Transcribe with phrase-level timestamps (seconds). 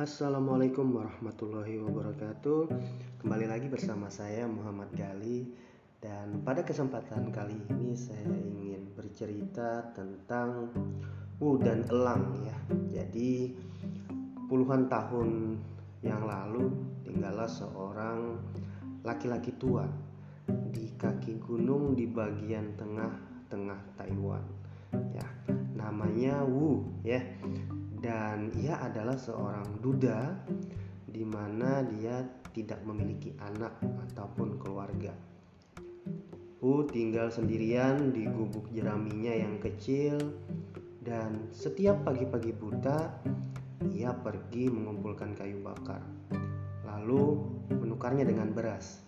[0.00, 2.72] Assalamualaikum warahmatullahi wabarakatuh.
[3.20, 5.44] Kembali lagi bersama saya Muhammad Gali
[6.00, 10.72] dan pada kesempatan kali ini saya ingin bercerita tentang
[11.36, 12.56] Wu dan Elang ya.
[12.96, 13.52] Jadi
[14.48, 15.60] puluhan tahun
[16.00, 16.72] yang lalu
[17.04, 18.40] tinggallah seorang
[19.04, 19.84] laki-laki tua
[20.48, 24.48] di kaki gunung di bagian tengah-tengah Taiwan.
[25.12, 25.28] Ya,
[25.76, 27.20] namanya Wu ya
[28.00, 30.32] dan ia adalah seorang duda
[31.04, 32.24] di mana dia
[32.56, 33.76] tidak memiliki anak
[34.10, 35.12] ataupun keluarga.
[36.60, 40.16] U tinggal sendirian di gubuk jeraminya yang kecil
[41.00, 43.08] dan setiap pagi-pagi buta
[43.96, 46.04] ia pergi mengumpulkan kayu bakar
[46.84, 47.40] lalu
[47.72, 49.00] menukarnya dengan beras.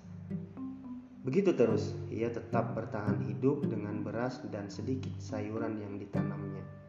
[1.22, 6.81] Begitu terus, ia tetap bertahan hidup dengan beras dan sedikit sayuran yang ditanamnya.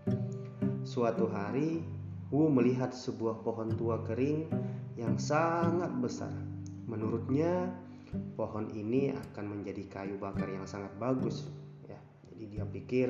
[0.93, 1.81] Suatu hari,
[2.29, 4.45] Wu melihat sebuah pohon tua kering
[4.93, 6.29] yang sangat besar.
[6.85, 7.73] Menurutnya,
[8.37, 11.49] pohon ini akan menjadi kayu bakar yang sangat bagus.
[11.89, 11.97] Ya,
[12.29, 13.07] jadi dia pikir,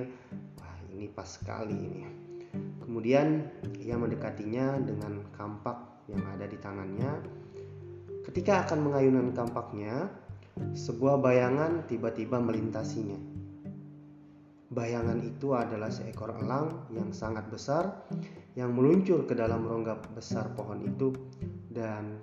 [0.63, 2.07] wah ini pas sekali ini.
[2.79, 3.51] Kemudian
[3.83, 7.19] ia mendekatinya dengan kampak yang ada di tangannya.
[8.31, 10.07] Ketika akan mengayunkan kampaknya,
[10.71, 13.32] sebuah bayangan tiba-tiba melintasinya.
[14.73, 17.93] Bayangan itu adalah seekor elang yang sangat besar
[18.57, 21.13] yang meluncur ke dalam rongga besar pohon itu
[21.69, 22.17] dan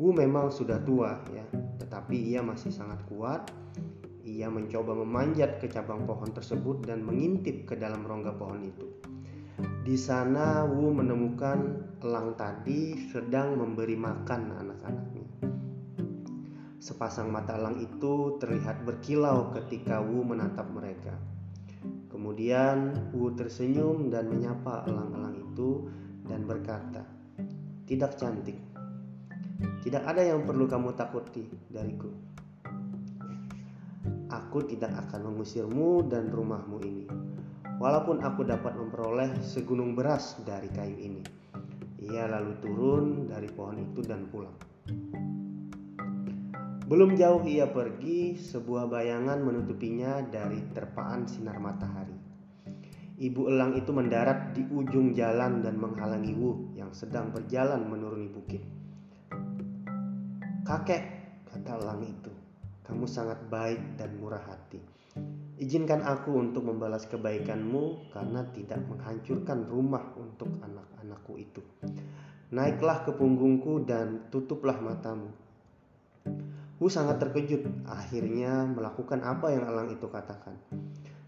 [0.00, 1.44] Wu memang sudah tua ya,
[1.78, 3.52] tetapi ia masih sangat kuat.
[4.24, 8.88] Ia mencoba memanjat ke cabang pohon tersebut dan mengintip ke dalam rongga pohon itu.
[9.84, 15.26] Di sana Wu menemukan elang tadi sedang memberi makan anak-anaknya.
[16.82, 21.14] Sepasang mata elang itu terlihat berkilau ketika Wu menatap mereka.
[22.12, 25.90] Kemudian Wu tersenyum dan menyapa elang-elang itu
[26.28, 27.02] dan berkata,
[27.88, 28.58] "Tidak cantik.
[29.82, 32.10] Tidak ada yang perlu kamu takuti dariku.
[34.32, 37.04] Aku tidak akan mengusirmu dan rumahmu ini.
[37.82, 41.24] Walaupun aku dapat memperoleh segunung beras dari kayu ini."
[42.02, 44.58] Ia lalu turun dari pohon itu dan pulang.
[46.82, 52.18] Belum jauh ia pergi, sebuah bayangan menutupinya dari terpaan sinar matahari.
[53.22, 58.66] Ibu elang itu mendarat di ujung jalan dan menghalangi Wu yang sedang berjalan menuruni bukit.
[60.66, 61.04] Kakek,
[61.46, 62.34] kata elang itu,
[62.82, 64.82] kamu sangat baik dan murah hati.
[65.62, 71.62] Izinkan aku untuk membalas kebaikanmu karena tidak menghancurkan rumah untuk anak-anakku itu.
[72.50, 75.30] Naiklah ke punggungku dan tutuplah matamu.
[76.82, 80.58] Hu sangat terkejut, akhirnya melakukan apa yang elang itu katakan.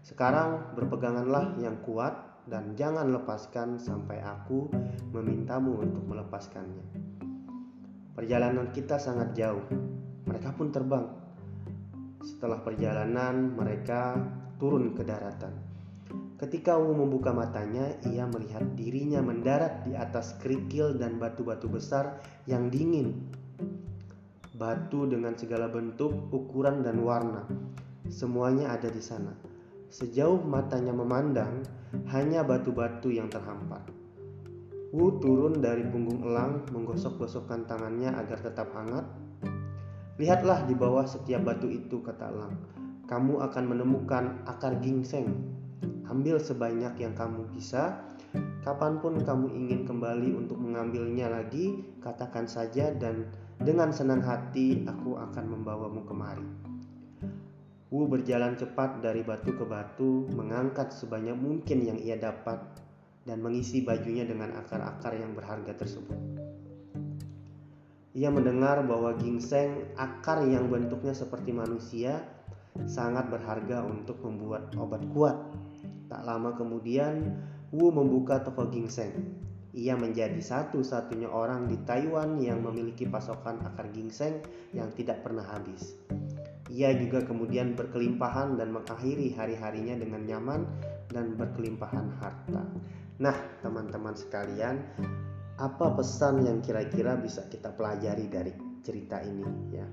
[0.03, 4.67] Sekarang berpeganganlah yang kuat dan jangan lepaskan sampai aku
[5.15, 6.83] memintamu untuk melepaskannya.
[8.19, 9.63] Perjalanan kita sangat jauh.
[10.27, 11.07] Mereka pun terbang.
[12.19, 14.11] Setelah perjalanan, mereka
[14.59, 15.55] turun ke daratan.
[16.35, 22.67] Ketika Wu membuka matanya, ia melihat dirinya mendarat di atas kerikil dan batu-batu besar yang
[22.67, 23.31] dingin
[24.55, 27.43] batu dengan segala bentuk, ukuran, dan warna.
[28.07, 29.35] Semuanya ada di sana.
[29.91, 31.67] Sejauh matanya memandang,
[32.11, 33.83] hanya batu-batu yang terhampar.
[34.95, 39.03] Wu turun dari punggung elang, menggosok-gosokkan tangannya agar tetap hangat.
[40.15, 42.55] Lihatlah di bawah setiap batu itu, kata elang.
[43.11, 45.35] Kamu akan menemukan akar gingseng.
[46.07, 47.99] Ambil sebanyak yang kamu bisa.
[48.63, 53.27] Kapan pun kamu ingin kembali untuk mengambilnya lagi, katakan saja dan
[53.61, 56.47] dengan senang hati aku akan membawamu kemari.
[57.93, 62.59] Wu berjalan cepat dari batu ke batu, mengangkat sebanyak mungkin yang ia dapat
[63.23, 66.19] dan mengisi bajunya dengan akar-akar yang berharga tersebut.
[68.15, 72.23] Ia mendengar bahwa gingseng, akar yang bentuknya seperti manusia,
[72.83, 75.35] sangat berharga untuk membuat obat kuat.
[76.11, 77.39] Tak lama kemudian,
[77.75, 79.44] Wu membuka toko gingseng.
[79.75, 84.39] Ia menjadi satu-satunya orang di Taiwan yang memiliki pasokan akar ginseng
[84.71, 85.99] yang tidak pernah habis.
[86.71, 90.63] Ia juga kemudian berkelimpahan dan mengakhiri hari-harinya dengan nyaman
[91.11, 92.63] dan berkelimpahan harta.
[93.19, 94.79] Nah, teman-teman sekalian,
[95.59, 99.87] apa pesan yang kira-kira bisa kita pelajari dari cerita ini ya?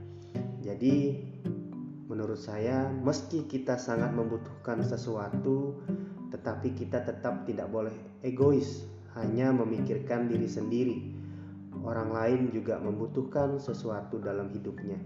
[0.62, 1.26] Jadi,
[2.06, 5.82] menurut saya, meski kita sangat membutuhkan sesuatu,
[6.30, 10.98] tetapi kita tetap tidak boleh egois hanya memikirkan diri sendiri.
[11.82, 14.96] Orang lain juga membutuhkan sesuatu dalam hidupnya.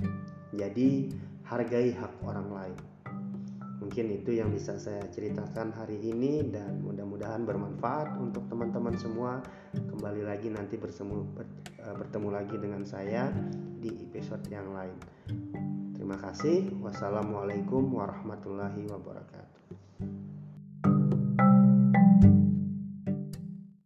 [0.53, 1.09] Jadi,
[1.47, 2.79] hargai hak orang lain.
[3.87, 9.39] Mungkin itu yang bisa saya ceritakan hari ini dan mudah-mudahan bermanfaat untuk teman-teman semua.
[9.73, 13.31] Kembali lagi nanti bersemu, eh, bertemu lagi dengan saya
[13.79, 14.99] di episode yang lain.
[15.95, 16.67] Terima kasih.
[16.83, 19.66] Wassalamualaikum warahmatullahi wabarakatuh.